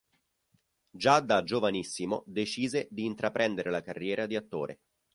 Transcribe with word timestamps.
Già 0.89 1.19
da 1.19 1.43
giovanissimo 1.43 2.23
decise 2.25 2.87
di 2.89 3.05
intraprendere 3.05 3.69
la 3.69 3.83
carriera 3.83 4.25
di 4.25 4.35
attore. 4.35 4.79